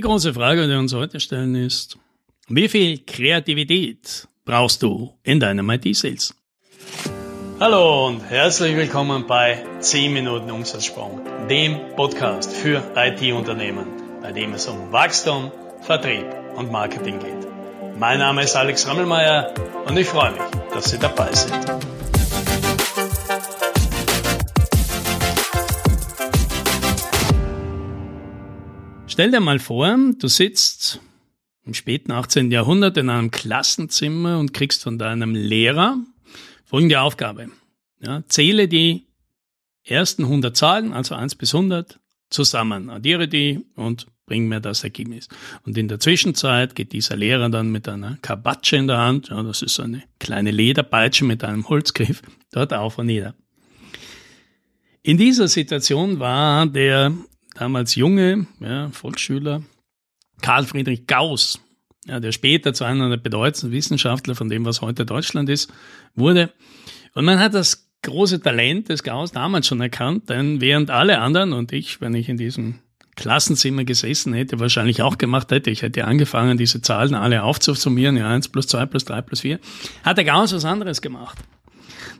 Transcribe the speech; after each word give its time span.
Die 0.00 0.06
große 0.06 0.32
Frage, 0.32 0.62
die 0.62 0.70
wir 0.70 0.78
uns 0.78 0.94
heute 0.94 1.20
stellen, 1.20 1.54
ist, 1.54 1.98
wie 2.48 2.68
viel 2.68 3.00
Kreativität 3.04 4.26
brauchst 4.46 4.82
du 4.82 5.12
in 5.24 5.38
deinem 5.38 5.68
IT-Sales? 5.68 6.34
Hallo 7.60 8.06
und 8.06 8.22
herzlich 8.22 8.74
willkommen 8.76 9.26
bei 9.26 9.62
10 9.80 10.10
Minuten 10.14 10.50
Umsatzsprung, 10.50 11.20
dem 11.50 11.76
Podcast 11.96 12.50
für 12.50 12.82
IT-Unternehmen, 12.96 13.88
bei 14.22 14.32
dem 14.32 14.54
es 14.54 14.66
um 14.68 14.90
Wachstum, 14.90 15.52
Vertrieb 15.82 16.24
und 16.56 16.72
Marketing 16.72 17.18
geht. 17.18 17.46
Mein 17.98 18.20
Name 18.20 18.44
ist 18.44 18.56
Alex 18.56 18.88
Rammelmeier 18.88 19.52
und 19.86 19.98
ich 19.98 20.06
freue 20.06 20.30
mich, 20.30 20.40
dass 20.72 20.92
Sie 20.92 20.98
dabei 20.98 21.30
sind. 21.34 21.99
Stell 29.10 29.32
dir 29.32 29.40
mal 29.40 29.58
vor, 29.58 29.98
du 30.20 30.28
sitzt 30.28 31.00
im 31.64 31.74
späten 31.74 32.12
18. 32.12 32.52
Jahrhundert 32.52 32.96
in 32.96 33.10
einem 33.10 33.32
Klassenzimmer 33.32 34.38
und 34.38 34.54
kriegst 34.54 34.84
von 34.84 34.98
deinem 34.98 35.34
Lehrer 35.34 35.98
folgende 36.64 37.00
Aufgabe. 37.00 37.48
Ja, 38.00 38.22
zähle 38.28 38.68
die 38.68 39.08
ersten 39.82 40.22
100 40.22 40.56
Zahlen, 40.56 40.92
also 40.92 41.16
1 41.16 41.34
bis 41.34 41.52
100, 41.52 41.98
zusammen, 42.30 42.88
addiere 42.88 43.26
die 43.26 43.66
und 43.74 44.06
bring 44.26 44.46
mir 44.46 44.60
das 44.60 44.84
Ergebnis. 44.84 45.28
Und 45.66 45.76
in 45.76 45.88
der 45.88 45.98
Zwischenzeit 45.98 46.76
geht 46.76 46.92
dieser 46.92 47.16
Lehrer 47.16 47.50
dann 47.50 47.72
mit 47.72 47.88
einer 47.88 48.16
Kabatsche 48.22 48.76
in 48.76 48.86
der 48.86 48.98
Hand, 48.98 49.30
ja, 49.30 49.42
das 49.42 49.62
ist 49.62 49.80
eine 49.80 50.04
kleine 50.20 50.52
Lederpeitsche 50.52 51.24
mit 51.24 51.42
einem 51.42 51.68
Holzgriff, 51.68 52.22
dort 52.52 52.72
auf 52.72 52.96
und 52.96 53.06
nieder. 53.06 53.34
In 55.02 55.18
dieser 55.18 55.48
Situation 55.48 56.20
war 56.20 56.66
der 56.66 57.12
damals 57.60 57.94
junge 57.94 58.46
ja, 58.60 58.90
Volksschüler 58.90 59.62
Karl 60.40 60.64
Friedrich 60.64 61.06
Gauss, 61.06 61.60
ja, 62.06 62.18
der 62.20 62.32
später 62.32 62.72
zu 62.72 62.84
einer 62.84 63.10
der 63.10 63.18
bedeutendsten 63.18 63.72
Wissenschaftler 63.72 64.34
von 64.34 64.48
dem, 64.48 64.64
was 64.64 64.80
heute 64.80 65.04
Deutschland 65.04 65.48
ist, 65.50 65.72
wurde. 66.14 66.50
Und 67.14 67.26
man 67.26 67.38
hat 67.38 67.54
das 67.54 67.90
große 68.02 68.40
Talent 68.40 68.88
des 68.88 69.02
Gauss 69.02 69.32
damals 69.32 69.66
schon 69.66 69.80
erkannt, 69.80 70.30
denn 70.30 70.62
während 70.62 70.90
alle 70.90 71.18
anderen 71.18 71.52
und 71.52 71.72
ich, 71.72 72.00
wenn 72.00 72.14
ich 72.14 72.30
in 72.30 72.38
diesem 72.38 72.78
Klassenzimmer 73.16 73.84
gesessen 73.84 74.32
hätte, 74.32 74.58
wahrscheinlich 74.60 75.02
auch 75.02 75.18
gemacht 75.18 75.50
hätte, 75.50 75.70
ich 75.70 75.82
hätte 75.82 76.06
angefangen, 76.06 76.56
diese 76.56 76.80
Zahlen 76.80 77.14
alle 77.14 77.42
aufzusummieren, 77.42 78.16
ja, 78.16 78.30
1 78.30 78.48
plus 78.48 78.68
2 78.68 78.86
plus 78.86 79.04
3 79.04 79.20
plus 79.20 79.40
4, 79.40 79.58
hat 80.02 80.16
der 80.16 80.24
Gauss 80.24 80.54
was 80.54 80.64
anderes 80.64 81.02
gemacht. 81.02 81.36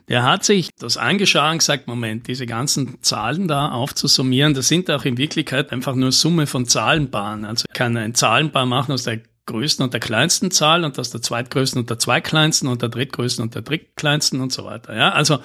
Der 0.07 0.23
hat 0.23 0.43
sich 0.43 0.69
das 0.79 0.97
angeschaut 0.97 1.51
und 1.51 1.57
gesagt, 1.59 1.87
Moment, 1.87 2.27
diese 2.27 2.45
ganzen 2.45 3.01
Zahlen 3.01 3.47
da 3.47 3.69
aufzusummieren, 3.71 4.53
das 4.53 4.67
sind 4.67 4.89
auch 4.91 5.05
in 5.05 5.17
Wirklichkeit 5.17 5.71
einfach 5.71 5.95
nur 5.95 6.11
Summe 6.11 6.47
von 6.47 6.67
Zahlenpaaren. 6.67 7.45
Also 7.45 7.65
ich 7.69 7.73
kann 7.73 7.95
ein 7.97 8.15
Zahlenpaar 8.15 8.65
machen 8.65 8.91
aus 8.91 9.03
der 9.03 9.21
größten 9.45 9.83
und 9.83 9.93
der 9.93 9.99
kleinsten 9.99 10.51
Zahl 10.51 10.83
und 10.83 10.97
aus 10.99 11.11
der 11.11 11.21
zweitgrößten 11.21 11.81
und 11.81 11.89
der 11.89 11.99
zweitkleinsten 11.99 12.67
und 12.67 12.81
der 12.81 12.89
drittgrößten 12.89 13.43
und 13.43 13.55
der 13.55 13.61
drittkleinsten 13.61 14.39
und 14.41 14.51
so 14.51 14.65
weiter. 14.65 14.95
Ja, 14.95 15.11
also 15.11 15.39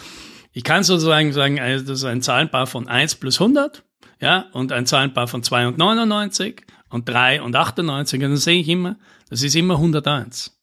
ich 0.53 0.65
kann 0.65 0.85
sozusagen 0.85 1.33
sagen, 1.33 1.61
also 1.61 1.85
das 1.85 1.99
ist 1.99 2.05
ein 2.05 2.23
Zahlenpaar 2.23 2.67
von 2.67 2.89
1 2.89 3.17
plus 3.17 3.41
100, 3.41 3.83
ja, 4.21 4.47
und 4.53 4.73
ein 4.73 4.87
Zahlenpaar 4.87 5.29
von 5.29 5.43
2 5.43 5.69
und 5.69 5.79
99 5.79 6.63
und 6.89 7.09
3 7.09 7.43
und 7.43 7.55
98 7.55 8.23
und 8.23 8.31
dann 8.31 8.37
sehe 8.37 8.61
ich 8.61 8.69
immer, 8.69 8.97
das 9.29 9.43
ist 9.43 9.55
immer 9.55 9.75
101. 9.75 10.56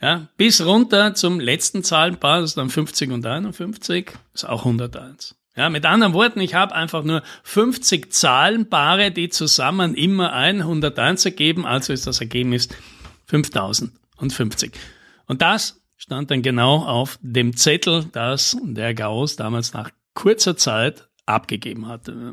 Ja, 0.00 0.28
bis 0.36 0.64
runter 0.64 1.14
zum 1.14 1.40
letzten 1.40 1.82
Zahlenpaar, 1.82 2.40
das 2.40 2.50
ist 2.50 2.58
dann 2.58 2.70
50 2.70 3.10
und 3.10 3.24
51, 3.24 4.12
ist 4.34 4.44
auch 4.44 4.64
101. 4.64 5.34
Ja, 5.56 5.70
mit 5.70 5.86
anderen 5.86 6.14
Worten, 6.14 6.40
ich 6.40 6.54
habe 6.54 6.74
einfach 6.74 7.04
nur 7.04 7.22
50 7.44 8.12
Zahlenpaare, 8.12 9.12
die 9.12 9.28
zusammen 9.28 9.94
immer 9.94 10.32
101 10.32 11.24
ergeben, 11.24 11.64
also 11.64 11.92
ist 11.92 12.06
das 12.06 12.20
Ergebnis 12.20 12.68
5050. 13.26 14.72
Und 15.26 15.42
das 15.42 15.80
stand 15.96 16.30
dann 16.30 16.42
genau 16.42 16.84
auf 16.84 17.18
dem 17.22 17.56
Zettel, 17.56 18.06
das 18.12 18.56
der 18.62 18.94
Gauss 18.94 19.36
damals 19.36 19.72
nach 19.72 19.90
kurzer 20.14 20.56
Zeit 20.56 21.08
abgegeben 21.24 21.86
hatte. 21.86 22.32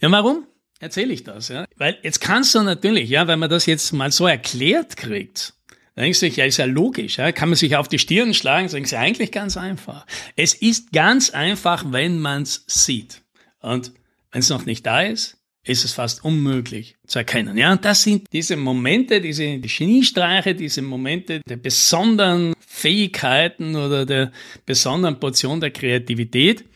Ja, 0.00 0.10
warum 0.10 0.46
erzähle 0.80 1.12
ich 1.12 1.24
das? 1.24 1.48
Ja? 1.48 1.66
Weil 1.76 1.98
jetzt 2.02 2.20
kannst 2.20 2.54
du 2.54 2.62
natürlich, 2.62 3.10
ja, 3.10 3.26
wenn 3.26 3.38
man 3.38 3.50
das 3.50 3.66
jetzt 3.66 3.92
mal 3.92 4.10
so 4.12 4.26
erklärt 4.26 4.96
kriegt, 4.96 5.54
dann 5.96 6.02
denkst 6.02 6.20
du, 6.20 6.28
ja, 6.28 6.44
ist 6.44 6.58
ja 6.58 6.66
logisch, 6.66 7.16
ja? 7.16 7.32
kann 7.32 7.48
man 7.48 7.56
sich 7.56 7.74
auf 7.74 7.88
die 7.88 7.98
Stirn 7.98 8.34
schlagen, 8.34 8.68
sagen 8.68 8.84
sie 8.84 8.96
eigentlich 8.96 9.32
ganz 9.32 9.56
einfach. 9.56 10.06
Es 10.36 10.52
ist 10.52 10.92
ganz 10.92 11.30
einfach, 11.30 11.86
wenn 11.90 12.20
man 12.20 12.42
es 12.42 12.64
sieht. 12.66 13.22
Und 13.60 13.92
wenn 14.30 14.40
es 14.40 14.50
noch 14.50 14.66
nicht 14.66 14.84
da 14.84 15.00
ist, 15.00 15.38
ist 15.64 15.86
es 15.86 15.94
fast 15.94 16.22
unmöglich 16.22 16.96
zu 17.06 17.18
erkennen. 17.18 17.56
Ja, 17.56 17.72
und 17.72 17.84
das 17.86 18.02
sind 18.02 18.30
diese 18.30 18.56
Momente, 18.56 19.22
diese 19.22 19.58
Geniestreiche, 19.58 20.54
diese 20.54 20.82
Momente 20.82 21.40
der 21.48 21.56
besonderen 21.56 22.52
Fähigkeiten 22.60 23.74
oder 23.74 24.04
der 24.04 24.32
besonderen 24.66 25.18
Portion 25.18 25.62
der 25.62 25.70
Kreativität. 25.70 26.66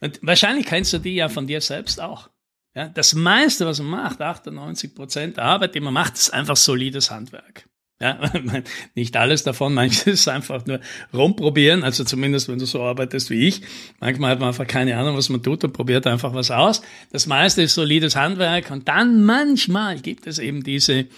Und 0.00 0.18
wahrscheinlich 0.22 0.64
kennst 0.64 0.94
du 0.94 0.98
die 0.98 1.16
ja 1.16 1.28
von 1.28 1.46
dir 1.46 1.60
selbst 1.60 2.00
auch. 2.00 2.30
Ja, 2.74 2.88
das 2.88 3.14
meiste, 3.14 3.66
was 3.66 3.78
man 3.80 3.90
macht, 3.90 4.22
98 4.22 4.94
Prozent 4.94 5.36
der 5.36 5.44
Arbeit, 5.44 5.74
die 5.74 5.80
man 5.80 5.92
macht, 5.92 6.14
ist 6.14 6.32
einfach 6.32 6.56
solides 6.56 7.10
Handwerk. 7.10 7.68
Ja, 8.00 8.18
nicht 8.94 9.14
alles 9.16 9.44
davon, 9.44 9.74
manches 9.74 10.06
ist 10.06 10.28
einfach 10.28 10.64
nur 10.64 10.80
rumprobieren, 11.12 11.84
also 11.84 12.02
zumindest 12.02 12.48
wenn 12.48 12.58
du 12.58 12.64
so 12.64 12.82
arbeitest 12.82 13.28
wie 13.28 13.46
ich. 13.46 13.60
Manchmal 14.00 14.30
hat 14.30 14.40
man 14.40 14.48
einfach 14.48 14.66
keine 14.66 14.96
Ahnung, 14.96 15.16
was 15.16 15.28
man 15.28 15.42
tut 15.42 15.64
und 15.64 15.72
probiert 15.74 16.06
einfach 16.06 16.32
was 16.32 16.50
aus. 16.50 16.80
Das 17.12 17.26
meiste 17.26 17.60
ist 17.60 17.74
solides 17.74 18.16
Handwerk 18.16 18.70
und 18.70 18.88
dann 18.88 19.22
manchmal 19.22 20.00
gibt 20.00 20.26
es 20.26 20.38
eben 20.38 20.62
diese 20.62 21.08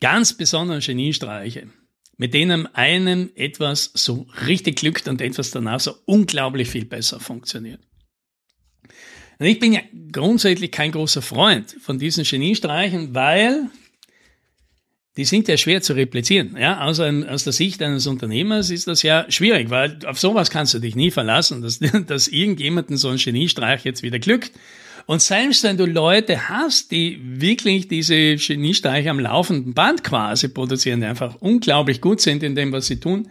ganz 0.00 0.32
besonderen 0.32 0.80
Geniestreiche, 0.80 1.68
mit 2.16 2.32
denen 2.32 2.74
einem 2.74 3.30
etwas 3.34 3.90
so 3.92 4.26
richtig 4.46 4.76
glückt 4.76 5.08
und 5.08 5.20
etwas 5.20 5.50
danach 5.50 5.80
so 5.80 5.94
unglaublich 6.06 6.70
viel 6.70 6.86
besser 6.86 7.20
funktioniert. 7.20 7.80
Und 9.38 9.46
ich 9.46 9.58
bin 9.58 9.74
ja 9.74 9.80
grundsätzlich 10.10 10.70
kein 10.70 10.92
großer 10.92 11.20
Freund 11.20 11.76
von 11.80 11.98
diesen 11.98 12.24
Geniestreichen, 12.24 13.14
weil 13.14 13.70
die 15.20 15.26
sind 15.26 15.48
ja 15.48 15.58
schwer 15.58 15.82
zu 15.82 15.92
replizieren. 15.92 16.56
Ja, 16.58 16.80
aus, 16.80 16.98
ein, 16.98 17.28
aus 17.28 17.44
der 17.44 17.52
Sicht 17.52 17.82
eines 17.82 18.06
Unternehmers 18.06 18.70
ist 18.70 18.86
das 18.86 19.02
ja 19.02 19.26
schwierig, 19.28 19.68
weil 19.68 19.98
auf 20.06 20.18
sowas 20.18 20.48
kannst 20.48 20.72
du 20.72 20.78
dich 20.78 20.96
nie 20.96 21.10
verlassen, 21.10 21.60
dass, 21.60 21.78
dass 22.06 22.26
irgendjemanden 22.26 22.96
so 22.96 23.10
ein 23.10 23.18
Geniestreich 23.18 23.84
jetzt 23.84 24.02
wieder 24.02 24.18
glückt. 24.18 24.52
Und 25.04 25.20
selbst 25.20 25.62
wenn 25.62 25.76
du 25.76 25.84
Leute 25.84 26.48
hast, 26.48 26.90
die 26.90 27.20
wirklich 27.22 27.86
diese 27.86 28.36
Geniestreiche 28.36 29.10
am 29.10 29.20
laufenden 29.20 29.74
Band 29.74 30.04
quasi 30.04 30.48
produzieren, 30.48 31.00
die 31.00 31.06
einfach 31.06 31.36
unglaublich 31.40 32.00
gut 32.00 32.22
sind 32.22 32.42
in 32.42 32.54
dem, 32.54 32.72
was 32.72 32.86
sie 32.86 32.98
tun, 32.98 33.28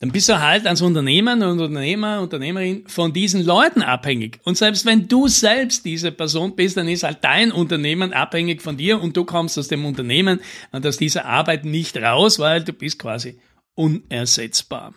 dann 0.00 0.12
bist 0.12 0.28
du 0.28 0.40
halt 0.40 0.66
als 0.66 0.80
Unternehmer 0.80 1.32
und 1.32 1.42
Unternehmer, 1.42 2.20
Unternehmerin 2.20 2.84
von 2.86 3.12
diesen 3.12 3.44
Leuten 3.44 3.82
abhängig. 3.82 4.38
Und 4.44 4.56
selbst 4.56 4.86
wenn 4.86 5.08
du 5.08 5.26
selbst 5.26 5.84
diese 5.84 6.12
Person 6.12 6.54
bist, 6.54 6.76
dann 6.76 6.88
ist 6.88 7.02
halt 7.02 7.18
dein 7.22 7.50
Unternehmen 7.50 8.12
abhängig 8.12 8.62
von 8.62 8.76
dir 8.76 9.00
und 9.00 9.16
du 9.16 9.24
kommst 9.24 9.58
aus 9.58 9.66
dem 9.66 9.84
Unternehmen 9.84 10.40
und 10.70 10.86
aus 10.86 10.98
dieser 10.98 11.24
Arbeit 11.24 11.64
nicht 11.64 11.96
raus, 11.96 12.38
weil 12.38 12.62
du 12.62 12.72
bist 12.72 13.00
quasi 13.00 13.40
unersetzbar. 13.74 14.94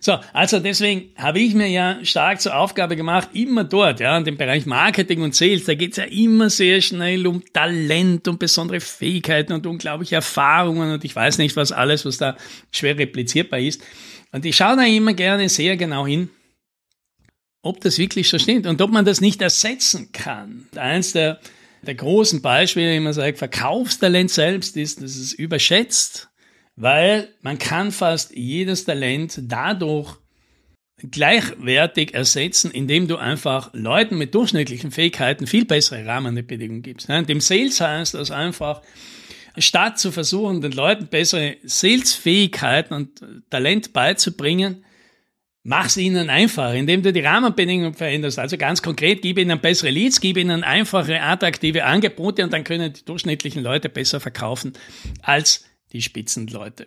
So, 0.00 0.18
also 0.32 0.60
deswegen 0.60 1.10
habe 1.16 1.40
ich 1.40 1.54
mir 1.54 1.68
ja 1.68 1.98
stark 2.04 2.40
zur 2.40 2.56
Aufgabe 2.56 2.96
gemacht, 2.96 3.30
immer 3.32 3.64
dort, 3.64 4.00
ja, 4.00 4.16
in 4.16 4.24
dem 4.24 4.36
Bereich 4.36 4.66
Marketing 4.66 5.22
und 5.22 5.34
Sales, 5.34 5.64
da 5.64 5.74
geht 5.74 5.92
es 5.92 5.96
ja 5.98 6.04
immer 6.04 6.50
sehr 6.50 6.80
schnell 6.80 7.26
um 7.26 7.42
Talent 7.52 8.28
und 8.28 8.38
besondere 8.38 8.80
Fähigkeiten 8.80 9.52
und 9.52 9.66
unglaubliche 9.66 10.16
Erfahrungen 10.16 10.92
und 10.92 11.04
ich 11.04 11.14
weiß 11.14 11.38
nicht, 11.38 11.56
was 11.56 11.72
alles, 11.72 12.04
was 12.04 12.18
da 12.18 12.36
schwer 12.70 12.98
replizierbar 12.98 13.60
ist. 13.60 13.82
Und 14.32 14.44
ich 14.44 14.56
schaue 14.56 14.76
da 14.76 14.84
immer 14.84 15.14
gerne 15.14 15.48
sehr 15.48 15.76
genau 15.76 16.06
hin, 16.06 16.30
ob 17.62 17.80
das 17.80 17.98
wirklich 17.98 18.28
so 18.28 18.38
stimmt 18.38 18.66
und 18.66 18.80
ob 18.80 18.90
man 18.90 19.04
das 19.04 19.20
nicht 19.20 19.42
ersetzen 19.42 20.12
kann. 20.12 20.66
Eins 20.76 21.12
der, 21.12 21.40
der 21.82 21.94
großen 21.94 22.42
Beispiele, 22.42 22.94
wie 22.94 23.00
man 23.00 23.12
sagt, 23.12 23.38
Verkaufstalent 23.38 24.30
selbst 24.30 24.76
ist, 24.76 25.02
dass 25.02 25.16
es 25.16 25.32
überschätzt 25.32 26.27
weil 26.80 27.28
man 27.42 27.58
kann 27.58 27.90
fast 27.90 28.36
jedes 28.36 28.84
Talent 28.84 29.40
dadurch 29.42 30.14
gleichwertig 31.10 32.14
ersetzen, 32.14 32.70
indem 32.70 33.08
du 33.08 33.16
einfach 33.16 33.70
Leuten 33.72 34.16
mit 34.16 34.34
durchschnittlichen 34.34 34.92
Fähigkeiten 34.92 35.48
viel 35.48 35.64
bessere 35.64 36.06
Rahmenbedingungen 36.06 36.82
gibst. 36.82 37.08
Dem 37.08 37.40
Sales 37.40 37.80
heißt 37.80 38.14
das 38.14 38.30
einfach, 38.30 38.82
statt 39.58 39.98
zu 39.98 40.12
versuchen, 40.12 40.60
den 40.60 40.72
Leuten 40.72 41.08
bessere 41.08 41.56
Salesfähigkeiten 41.64 42.94
und 42.94 43.24
Talent 43.50 43.92
beizubringen, 43.92 44.84
mach 45.64 45.86
es 45.86 45.96
ihnen 45.96 46.30
einfach, 46.30 46.74
indem 46.74 47.02
du 47.02 47.12
die 47.12 47.20
Rahmenbedingungen 47.20 47.94
veränderst. 47.94 48.38
Also 48.38 48.56
ganz 48.56 48.82
konkret, 48.82 49.22
gib 49.22 49.38
ihnen 49.38 49.60
bessere 49.60 49.90
Leads, 49.90 50.20
gib 50.20 50.36
ihnen 50.36 50.62
einfache, 50.62 51.20
attraktive 51.20 51.84
Angebote 51.84 52.44
und 52.44 52.52
dann 52.52 52.62
können 52.62 52.92
die 52.92 53.04
durchschnittlichen 53.04 53.64
Leute 53.64 53.88
besser 53.88 54.20
verkaufen 54.20 54.74
als 55.22 55.64
die 55.92 56.02
Spitzenleute, 56.02 56.86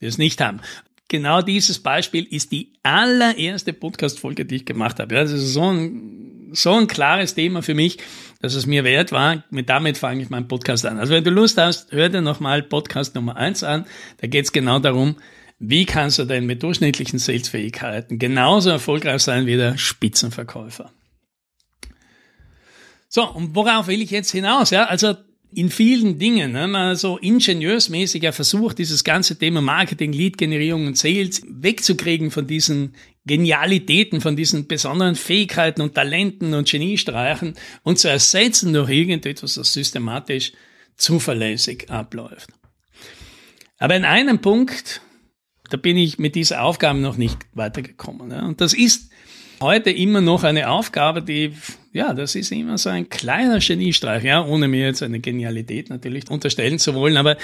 die 0.00 0.06
es 0.06 0.18
nicht 0.18 0.40
haben. 0.40 0.60
Genau 1.08 1.42
dieses 1.42 1.78
Beispiel 1.78 2.24
ist 2.24 2.50
die 2.52 2.72
allererste 2.82 3.72
Podcast-Folge, 3.72 4.46
die 4.46 4.56
ich 4.56 4.66
gemacht 4.66 4.98
habe. 4.98 5.14
Ja, 5.14 5.22
das 5.22 5.32
ist 5.32 5.52
so 5.52 5.70
ein, 5.70 6.50
so 6.52 6.72
ein 6.72 6.86
klares 6.86 7.34
Thema 7.34 7.62
für 7.62 7.74
mich, 7.74 7.98
dass 8.40 8.54
es 8.54 8.66
mir 8.66 8.84
wert 8.84 9.12
war. 9.12 9.44
Mit 9.50 9.68
damit 9.68 9.98
fange 9.98 10.22
ich 10.22 10.30
meinen 10.30 10.48
Podcast 10.48 10.86
an. 10.86 10.98
Also 10.98 11.12
wenn 11.12 11.24
du 11.24 11.30
Lust 11.30 11.58
hast, 11.58 11.92
hör 11.92 12.08
dir 12.08 12.22
nochmal 12.22 12.62
Podcast 12.62 13.14
Nummer 13.14 13.36
eins 13.36 13.62
an. 13.62 13.86
Da 14.18 14.26
geht 14.26 14.46
es 14.46 14.52
genau 14.52 14.78
darum, 14.78 15.16
wie 15.58 15.84
kannst 15.84 16.18
du 16.18 16.24
denn 16.24 16.46
mit 16.46 16.62
durchschnittlichen 16.62 17.18
Salesfähigkeiten 17.18 18.18
genauso 18.18 18.70
erfolgreich 18.70 19.22
sein 19.22 19.46
wie 19.46 19.56
der 19.56 19.78
Spitzenverkäufer? 19.78 20.90
So, 23.08 23.30
und 23.30 23.54
worauf 23.54 23.86
will 23.86 24.02
ich 24.02 24.10
jetzt 24.10 24.32
hinaus? 24.32 24.70
Ja, 24.70 24.86
also 24.86 25.14
in 25.54 25.70
vielen 25.70 26.18
Dingen, 26.18 26.52
ne, 26.52 26.66
man 26.66 26.96
so 26.96 27.18
ingenieursmäßig 27.18 28.22
ja 28.22 28.32
versucht, 28.32 28.78
dieses 28.78 29.04
ganze 29.04 29.38
Thema 29.38 29.60
Marketing, 29.60 30.12
Lead-Generierung 30.12 30.86
und 30.86 30.98
Sales 30.98 31.42
wegzukriegen 31.48 32.30
von 32.30 32.46
diesen 32.46 32.94
Genialitäten, 33.26 34.20
von 34.20 34.36
diesen 34.36 34.66
besonderen 34.66 35.14
Fähigkeiten 35.14 35.80
und 35.80 35.94
Talenten 35.94 36.54
und 36.54 36.68
Geniestreichen 36.68 37.54
und 37.82 37.98
zu 37.98 38.08
ersetzen 38.08 38.72
durch 38.72 38.90
irgendetwas, 38.90 39.54
das 39.54 39.72
systematisch 39.72 40.52
zuverlässig 40.96 41.90
abläuft. 41.90 42.50
Aber 43.78 43.96
in 43.96 44.04
einem 44.04 44.40
Punkt, 44.40 45.00
da 45.70 45.76
bin 45.76 45.96
ich 45.96 46.18
mit 46.18 46.34
dieser 46.34 46.62
Aufgabe 46.62 46.98
noch 46.98 47.16
nicht 47.16 47.38
weitergekommen. 47.52 48.30
Ja, 48.30 48.44
und 48.46 48.60
das 48.60 48.74
ist 48.74 49.10
heute 49.64 49.90
immer 49.90 50.20
noch 50.20 50.44
eine 50.44 50.68
Aufgabe, 50.70 51.22
die, 51.22 51.54
ja, 51.92 52.14
das 52.14 52.34
ist 52.34 52.52
immer 52.52 52.78
so 52.78 52.90
ein 52.90 53.08
kleiner 53.08 53.58
Geniestreich, 53.58 54.22
ja, 54.22 54.44
ohne 54.44 54.68
mir 54.68 54.86
jetzt 54.86 55.02
eine 55.02 55.20
Genialität 55.20 55.90
natürlich 55.90 56.30
unterstellen 56.30 56.78
zu 56.78 56.94
wollen, 56.94 57.16
aber 57.16 57.36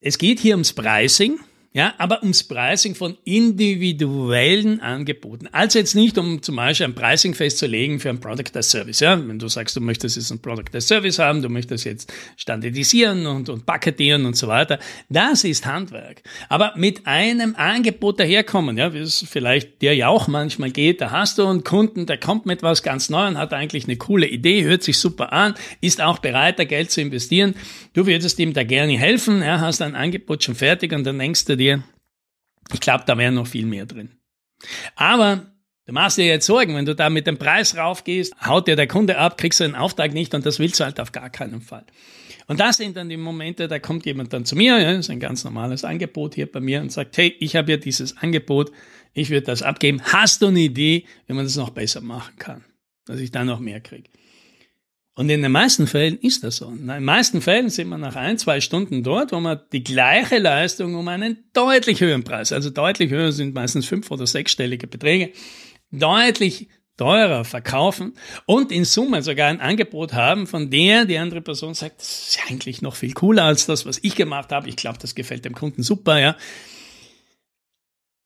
es 0.00 0.18
geht 0.18 0.40
hier 0.40 0.54
ums 0.54 0.72
Pricing 0.72 1.38
ja, 1.72 1.94
aber 1.98 2.20
ums 2.22 2.42
Pricing 2.42 2.96
von 2.96 3.16
individuellen 3.22 4.80
Angeboten. 4.80 5.46
Also 5.52 5.78
jetzt 5.78 5.94
nicht, 5.94 6.18
um 6.18 6.42
zum 6.42 6.56
Beispiel 6.56 6.86
ein 6.86 6.96
Pricing 6.96 7.32
festzulegen 7.32 8.00
für 8.00 8.08
ein 8.08 8.18
Product 8.18 8.56
as 8.56 8.72
Service. 8.72 8.98
Ja, 8.98 9.16
wenn 9.28 9.38
du 9.38 9.46
sagst, 9.46 9.76
du 9.76 9.80
möchtest 9.80 10.16
jetzt 10.16 10.32
ein 10.32 10.40
Product 10.40 10.74
as 10.74 10.88
Service 10.88 11.20
haben, 11.20 11.42
du 11.42 11.48
möchtest 11.48 11.84
jetzt 11.84 12.12
standardisieren 12.36 13.24
und, 13.28 13.48
und 13.48 13.66
paketieren 13.66 14.26
und 14.26 14.36
so 14.36 14.48
weiter. 14.48 14.80
Das 15.10 15.44
ist 15.44 15.64
Handwerk. 15.64 16.24
Aber 16.48 16.72
mit 16.74 17.06
einem 17.06 17.54
Angebot 17.54 18.18
daherkommen, 18.18 18.76
ja, 18.76 18.92
wie 18.92 18.98
es 18.98 19.24
vielleicht 19.30 19.80
dir 19.80 19.94
ja 19.94 20.08
auch 20.08 20.26
manchmal 20.26 20.72
geht, 20.72 21.00
da 21.00 21.12
hast 21.12 21.38
du 21.38 21.46
einen 21.46 21.62
Kunden, 21.62 22.04
der 22.04 22.18
kommt 22.18 22.46
mit 22.46 22.64
was 22.64 22.82
ganz 22.82 23.10
Neuem, 23.10 23.38
hat 23.38 23.52
eigentlich 23.52 23.84
eine 23.84 23.96
coole 23.96 24.26
Idee, 24.26 24.64
hört 24.64 24.82
sich 24.82 24.98
super 24.98 25.32
an, 25.32 25.54
ist 25.80 26.00
auch 26.00 26.18
bereit, 26.18 26.58
da 26.58 26.64
Geld 26.64 26.90
zu 26.90 27.00
investieren. 27.00 27.54
Du 27.92 28.06
würdest 28.06 28.40
ihm 28.40 28.54
da 28.54 28.64
gerne 28.64 28.98
helfen, 28.98 29.40
ja, 29.40 29.60
hast 29.60 29.82
ein 29.82 29.94
Angebot 29.94 30.42
schon 30.42 30.56
fertig 30.56 30.92
und 30.92 31.04
dann 31.04 31.20
denkst 31.20 31.44
du 31.44 31.59
dir, 31.60 31.82
ich 32.72 32.80
glaube, 32.80 33.04
da 33.06 33.16
wäre 33.16 33.32
noch 33.32 33.46
viel 33.46 33.66
mehr 33.66 33.86
drin. 33.86 34.10
Aber 34.96 35.46
du 35.86 35.92
machst 35.92 36.18
dir 36.18 36.26
jetzt 36.26 36.46
Sorgen, 36.46 36.74
wenn 36.74 36.86
du 36.86 36.94
da 36.94 37.10
mit 37.10 37.26
dem 37.26 37.38
Preis 37.38 37.76
raufgehst, 37.76 38.34
haut 38.44 38.68
dir 38.68 38.76
der 38.76 38.86
Kunde 38.86 39.18
ab, 39.18 39.38
kriegst 39.38 39.60
du 39.60 39.64
den 39.64 39.74
Auftrag 39.74 40.12
nicht 40.12 40.34
und 40.34 40.44
das 40.44 40.58
willst 40.58 40.80
du 40.80 40.84
halt 40.84 41.00
auf 41.00 41.12
gar 41.12 41.30
keinen 41.30 41.60
Fall. 41.60 41.84
Und 42.46 42.58
das 42.58 42.78
sind 42.78 42.96
dann 42.96 43.08
die 43.08 43.16
Momente, 43.16 43.68
da 43.68 43.78
kommt 43.78 44.06
jemand 44.06 44.32
dann 44.32 44.44
zu 44.44 44.56
mir, 44.56 44.80
ja, 44.80 44.90
ist 44.90 45.10
ein 45.10 45.20
ganz 45.20 45.44
normales 45.44 45.84
Angebot 45.84 46.34
hier 46.34 46.50
bei 46.50 46.60
mir 46.60 46.80
und 46.80 46.90
sagt, 46.90 47.16
hey, 47.16 47.34
ich 47.38 47.54
habe 47.54 47.70
ja 47.70 47.76
dieses 47.76 48.16
Angebot, 48.16 48.72
ich 49.12 49.30
würde 49.30 49.46
das 49.46 49.62
abgeben. 49.62 50.02
Hast 50.02 50.42
du 50.42 50.48
eine 50.48 50.60
Idee, 50.60 51.04
wie 51.26 51.32
man 51.32 51.44
das 51.44 51.56
noch 51.56 51.70
besser 51.70 52.00
machen 52.00 52.36
kann, 52.38 52.64
dass 53.06 53.20
ich 53.20 53.30
da 53.30 53.44
noch 53.44 53.60
mehr 53.60 53.80
kriege? 53.80 54.10
Und 55.20 55.28
in 55.28 55.42
den 55.42 55.52
meisten 55.52 55.86
Fällen 55.86 56.16
ist 56.18 56.44
das 56.44 56.56
so. 56.56 56.70
In 56.70 56.88
den 56.88 57.04
meisten 57.04 57.42
Fällen 57.42 57.68
sind 57.68 57.90
wir 57.90 57.98
nach 57.98 58.16
ein, 58.16 58.38
zwei 58.38 58.62
Stunden 58.62 59.02
dort, 59.02 59.32
wo 59.32 59.40
wir 59.40 59.54
die 59.54 59.84
gleiche 59.84 60.38
Leistung 60.38 60.94
um 60.94 61.06
einen 61.08 61.44
deutlich 61.52 62.00
höheren 62.00 62.24
Preis, 62.24 62.52
also 62.52 62.70
deutlich 62.70 63.10
höher 63.10 63.30
sind 63.30 63.52
meistens 63.52 63.84
fünf- 63.84 64.10
oder 64.10 64.26
sechsstellige 64.26 64.86
Beträge, 64.86 65.32
deutlich 65.90 66.70
teurer 66.96 67.44
verkaufen 67.44 68.14
und 68.46 68.72
in 68.72 68.86
Summe 68.86 69.22
sogar 69.22 69.48
ein 69.48 69.60
Angebot 69.60 70.14
haben, 70.14 70.46
von 70.46 70.70
der 70.70 71.04
die 71.04 71.18
andere 71.18 71.42
Person 71.42 71.74
sagt, 71.74 72.00
das 72.00 72.28
ist 72.28 72.38
eigentlich 72.48 72.80
noch 72.80 72.96
viel 72.96 73.12
cooler 73.12 73.44
als 73.44 73.66
das, 73.66 73.84
was 73.84 73.98
ich 74.00 74.16
gemacht 74.16 74.52
habe. 74.52 74.70
Ich 74.70 74.76
glaube, 74.76 74.96
das 75.02 75.14
gefällt 75.14 75.44
dem 75.44 75.54
Kunden 75.54 75.82
super, 75.82 76.18
ja. 76.18 76.34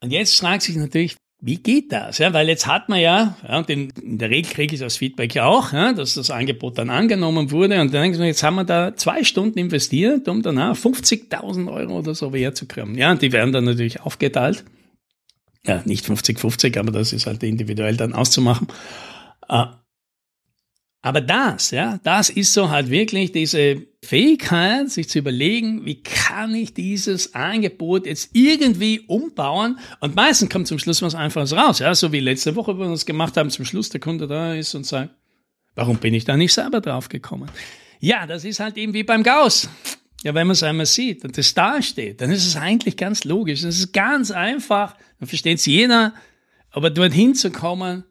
Und 0.01 0.13
jetzt 0.13 0.39
fragt 0.39 0.63
sich 0.63 0.77
natürlich, 0.77 1.17
wie 1.47 1.57
geht 1.57 1.93
das? 1.93 2.17
Ja, 2.17 2.33
weil 2.33 2.49
jetzt 2.49 2.67
hat 2.67 2.89
man 2.89 3.01
ja, 3.01 3.37
ja 3.47 3.59
und 3.59 3.69
in, 3.69 3.93
der 4.03 4.31
Regel 4.31 4.51
kriege 4.51 4.75
ich 4.75 4.81
das 4.81 4.97
Feedback 4.97 5.35
ja 5.35 5.45
auch, 5.45 5.75
ja, 5.75 5.93
dass 5.93 6.15
das 6.15 6.31
Angebot 6.31 6.79
dann 6.79 6.89
angenommen 6.89 7.51
wurde 7.51 7.81
und 7.83 7.93
dann 7.93 8.03
denkt 8.03 8.19
man, 8.19 8.27
jetzt 8.27 8.43
haben 8.43 8.55
wir 8.55 8.65
da 8.65 8.97
zwei 8.97 9.25
Stunden 9.25 9.59
investiert, 9.59 10.27
um 10.27 10.41
danach 10.41 10.75
50.000 10.75 11.71
Euro 11.71 11.99
oder 11.99 12.15
so 12.15 12.33
herzukriegen. 12.33 12.97
Ja, 12.97 13.11
und 13.11 13.21
die 13.21 13.33
werden 13.33 13.53
dann 13.53 13.65
natürlich 13.65 14.01
aufgeteilt. 14.01 14.65
Ja, 15.67 15.83
nicht 15.85 16.07
50-50, 16.07 16.79
aber 16.79 16.93
das 16.93 17.13
ist 17.13 17.27
halt 17.27 17.43
individuell 17.43 17.99
dann 17.99 18.15
auszumachen. 18.15 18.69
Aber 21.05 21.21
das, 21.21 21.71
ja, 21.71 22.01
das 22.03 22.31
ist 22.31 22.55
so 22.55 22.71
halt 22.71 22.89
wirklich 22.89 23.31
diese 23.31 23.83
Fähigkeit, 24.03 24.91
sich 24.91 25.07
zu 25.07 25.19
überlegen, 25.19 25.85
wie 25.85 26.03
kann 26.03 26.55
ich 26.55 26.73
dieses 26.73 27.35
Angebot 27.35 28.07
jetzt 28.07 28.31
irgendwie 28.33 29.01
umbauen? 29.01 29.79
Und 30.01 30.17
meistens 30.17 30.49
kommt 30.49 30.67
zum 30.67 30.79
Schluss 30.79 31.03
was 31.03 31.15
Einfaches 31.15 31.53
raus, 31.55 31.81
ja, 31.81 31.95
so 31.95 32.11
wie 32.11 32.21
letzte 32.21 32.57
Woche, 32.57 32.79
wo 32.79 32.85
wir 32.85 32.89
das 32.89 33.05
gemacht 33.05 33.37
haben, 33.37 33.51
zum 33.51 33.67
Schluss 33.67 33.91
der 33.91 34.01
Kunde 34.01 34.27
da 34.27 34.55
ist 34.55 34.75
und 34.75 34.87
sagt, 34.87 35.11
warum 35.75 35.99
bin 35.99 36.15
ich 36.15 36.25
da 36.25 36.39
nicht 36.39 36.55
selber 36.55 36.81
drauf 36.81 37.11
gekommen? 37.11 37.51
Ja, 38.01 38.27
das 38.27 38.47
ist 38.47 38.61
halt 38.61 38.79
eben 38.79 38.95
wie 38.95 39.05
beim 39.05 39.23
Gauss. 39.23 39.69
Ja, 40.23 40.33
wenn 40.33 40.47
man 40.47 40.53
es 40.53 40.63
einmal 40.63 40.87
sieht 40.87 41.23
und 41.23 41.37
das 41.37 41.53
da 41.53 41.83
steht, 41.83 42.23
dann 42.23 42.31
ist 42.31 42.47
es 42.47 42.57
eigentlich 42.57 42.97
ganz 42.97 43.25
logisch. 43.25 43.61
Das 43.61 43.77
ist 43.77 43.93
ganz 43.93 44.31
einfach, 44.31 44.97
dann 45.21 45.29
versteht 45.29 45.59
es 45.59 45.67
jeder, 45.67 46.15
aber 46.71 46.89
dorthin 46.89 47.35
zu 47.35 47.51
kommen, 47.51 48.05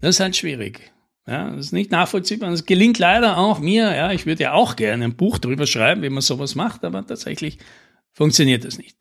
das 0.00 0.16
ist 0.16 0.20
halt 0.20 0.36
schwierig. 0.36 0.90
Ja, 1.26 1.50
das 1.50 1.66
ist 1.66 1.72
nicht 1.72 1.90
nachvollziehbar. 1.90 2.50
Das 2.50 2.66
gelingt 2.66 2.98
leider 2.98 3.38
auch 3.38 3.60
mir. 3.60 3.94
Ja, 3.94 4.12
ich 4.12 4.26
würde 4.26 4.42
ja 4.42 4.52
auch 4.52 4.76
gerne 4.76 5.04
ein 5.04 5.16
Buch 5.16 5.38
darüber 5.38 5.66
schreiben, 5.66 6.02
wie 6.02 6.10
man 6.10 6.22
sowas 6.22 6.54
macht, 6.54 6.84
aber 6.84 7.06
tatsächlich 7.06 7.58
funktioniert 8.12 8.64
das 8.64 8.78
nicht. 8.78 8.96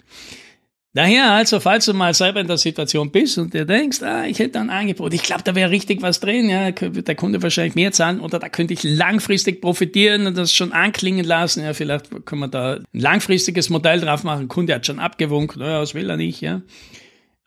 Daher 0.94 1.32
also, 1.32 1.60
falls 1.60 1.86
du 1.86 1.94
mal 1.94 2.16
selber 2.16 2.42
in 2.42 2.48
der 2.48 2.58
Situation 2.58 3.12
bist 3.12 3.38
und 3.38 3.54
dir 3.54 3.66
denkst, 3.66 4.02
ah, 4.02 4.26
ich 4.26 4.40
hätte 4.40 4.60
ein 4.60 4.72
Angebot, 4.72 5.14
ich 5.14 5.22
glaube, 5.22 5.44
da 5.44 5.54
wäre 5.54 5.70
richtig 5.70 6.02
was 6.02 6.20
drin, 6.20 6.50
ja, 6.50 6.72
wird 6.82 7.08
der 7.08 7.16
Kunde 7.16 7.44
wahrscheinlich 7.44 7.76
mehr 7.76 7.92
zahlen 7.92 8.20
oder 8.20 8.40
da 8.40 8.50
könnte 8.50 8.74
ich 8.74 8.82
langfristig 8.84 9.62
profitieren 9.62 10.26
und 10.26 10.36
das 10.36 10.52
schon 10.52 10.72
anklingen 10.72 11.26
lassen, 11.26 11.64
ja, 11.64 11.74
vielleicht 11.76 12.26
können 12.26 12.42
wir 12.42 12.48
da 12.48 12.78
ein 12.78 12.86
langfristiges 12.92 13.70
Modell 13.70 14.02
drauf 14.02 14.24
machen, 14.24 14.42
der 14.42 14.48
Kunde 14.48 14.74
hat 14.74 14.88
schon 14.88 14.98
abgewunken, 14.98 15.62
naja, 15.62 15.80
das 15.80 15.94
will 15.94 16.10
er 16.10 16.18
nicht, 16.18 16.42
ja 16.42 16.64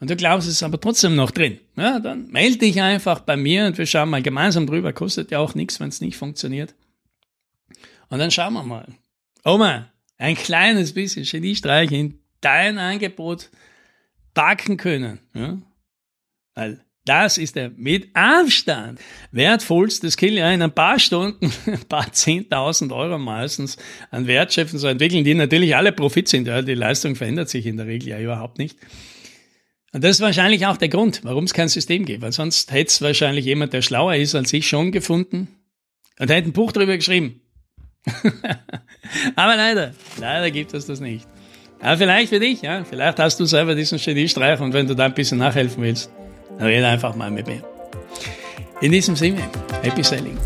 und 0.02 0.10
du 0.10 0.16
glaubst, 0.16 0.48
es 0.48 0.54
ist 0.54 0.64
aber 0.64 0.80
trotzdem 0.80 1.14
noch 1.14 1.30
drin, 1.30 1.60
ja, 1.76 2.00
dann 2.00 2.26
melde 2.32 2.58
dich 2.58 2.82
einfach 2.82 3.20
bei 3.20 3.36
mir 3.36 3.66
und 3.66 3.78
wir 3.78 3.86
schauen 3.86 4.10
mal 4.10 4.20
gemeinsam 4.20 4.66
drüber. 4.66 4.92
Kostet 4.92 5.30
ja 5.30 5.38
auch 5.38 5.54
nichts, 5.54 5.78
wenn 5.78 5.90
es 5.90 6.00
nicht 6.00 6.16
funktioniert. 6.16 6.74
Und 8.08 8.18
dann 8.18 8.32
schauen 8.32 8.52
wir 8.54 8.64
mal. 8.64 8.88
Oma, 9.44 9.92
ein 10.18 10.34
kleines 10.34 10.92
bisschen 10.92 11.22
Geniestreich 11.22 11.92
in 11.92 12.18
dein 12.40 12.78
Angebot 12.78 13.50
packen 14.34 14.76
können. 14.76 15.20
Ja? 15.34 15.58
Weil 16.56 16.80
das 17.04 17.38
ist 17.38 17.54
der 17.54 17.70
mit 17.70 18.08
Abstand 18.16 18.98
wertvollste 19.30 20.10
Skill. 20.10 20.32
Ja, 20.32 20.50
in 20.50 20.62
ein 20.62 20.74
paar 20.74 20.98
Stunden, 20.98 21.52
ein 21.66 21.84
paar 21.88 22.08
10.000 22.08 22.92
Euro 22.92 23.20
meistens 23.20 23.76
an 24.10 24.26
Wertschöpfen 24.26 24.80
zu 24.80 24.88
entwickeln, 24.88 25.22
die 25.22 25.34
natürlich 25.34 25.76
alle 25.76 25.92
Profit 25.92 26.26
sind. 26.26 26.48
Ja, 26.48 26.60
die 26.60 26.74
Leistung 26.74 27.14
verändert 27.14 27.50
sich 27.50 27.66
in 27.66 27.76
der 27.76 27.86
Regel 27.86 28.08
ja 28.08 28.18
überhaupt 28.18 28.58
nicht. 28.58 28.76
Und 29.92 30.02
das 30.02 30.16
ist 30.16 30.20
wahrscheinlich 30.20 30.66
auch 30.66 30.78
der 30.78 30.88
Grund, 30.88 31.20
warum 31.22 31.44
es 31.44 31.52
kein 31.52 31.68
System 31.68 32.06
gibt, 32.06 32.22
weil 32.22 32.32
sonst 32.32 32.72
hätte 32.72 32.88
es 32.88 33.02
wahrscheinlich 33.02 33.44
jemand, 33.44 33.74
der 33.74 33.82
schlauer 33.82 34.14
ist 34.14 34.34
als 34.34 34.52
ich, 34.52 34.66
schon 34.66 34.90
gefunden 34.90 35.48
und 36.18 36.30
hätte 36.30 36.48
ein 36.48 36.52
Buch 36.52 36.72
darüber 36.72 36.96
geschrieben. 36.96 37.40
Aber 39.36 39.56
leider, 39.56 39.92
leider 40.18 40.50
gibt 40.50 40.72
es 40.72 40.86
das 40.86 41.00
nicht. 41.00 41.26
Aber 41.80 41.98
vielleicht 41.98 42.30
für 42.30 42.40
dich, 42.40 42.62
ja, 42.62 42.84
vielleicht 42.84 43.18
hast 43.18 43.38
du 43.38 43.44
selber 43.44 43.74
diesen 43.74 43.98
Geniestreich 43.98 44.60
und 44.60 44.72
wenn 44.72 44.86
du 44.86 44.94
da 44.94 45.04
ein 45.04 45.14
bisschen 45.14 45.38
nachhelfen 45.38 45.82
willst, 45.82 46.10
dann 46.58 46.66
rede 46.66 46.86
einfach 46.86 47.14
mal 47.14 47.30
mit 47.30 47.46
mir. 47.46 47.62
In 48.80 48.92
diesem 48.92 49.14
Sinne, 49.14 49.42
happy 49.82 50.02
sailing. 50.02 50.38